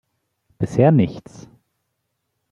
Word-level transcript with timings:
Bisher 0.57 0.91
nichts. 0.91 1.47